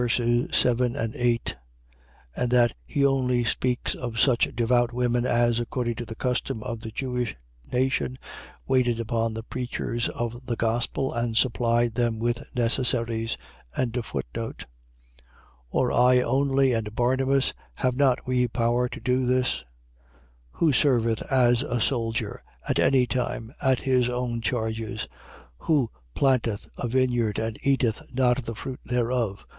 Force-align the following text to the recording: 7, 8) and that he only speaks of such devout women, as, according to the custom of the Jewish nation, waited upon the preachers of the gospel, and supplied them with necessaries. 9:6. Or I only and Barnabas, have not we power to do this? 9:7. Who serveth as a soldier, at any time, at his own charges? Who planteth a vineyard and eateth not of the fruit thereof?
7, 0.01 0.47
8) 1.13 1.55
and 2.35 2.49
that 2.49 2.73
he 2.87 3.05
only 3.05 3.43
speaks 3.43 3.93
of 3.93 4.19
such 4.19 4.49
devout 4.55 4.91
women, 4.91 5.27
as, 5.27 5.59
according 5.59 5.93
to 5.93 6.05
the 6.05 6.15
custom 6.15 6.63
of 6.63 6.79
the 6.81 6.89
Jewish 6.89 7.35
nation, 7.71 8.17
waited 8.65 8.99
upon 8.99 9.35
the 9.35 9.43
preachers 9.43 10.09
of 10.09 10.47
the 10.47 10.55
gospel, 10.55 11.13
and 11.13 11.37
supplied 11.37 11.93
them 11.93 12.17
with 12.17 12.43
necessaries. 12.55 13.37
9:6. 13.77 14.65
Or 15.69 15.91
I 15.91 16.19
only 16.21 16.73
and 16.73 16.95
Barnabas, 16.95 17.53
have 17.75 17.95
not 17.95 18.25
we 18.25 18.47
power 18.47 18.89
to 18.89 18.99
do 18.99 19.27
this? 19.27 19.57
9:7. 19.57 19.63
Who 20.53 20.73
serveth 20.73 21.21
as 21.31 21.61
a 21.61 21.79
soldier, 21.79 22.41
at 22.67 22.79
any 22.79 23.05
time, 23.05 23.53
at 23.61 23.81
his 23.81 24.09
own 24.09 24.41
charges? 24.41 25.07
Who 25.59 25.91
planteth 26.15 26.71
a 26.79 26.87
vineyard 26.87 27.37
and 27.37 27.59
eateth 27.61 28.01
not 28.11 28.39
of 28.39 28.45
the 28.45 28.55
fruit 28.55 28.79
thereof? 28.83 29.45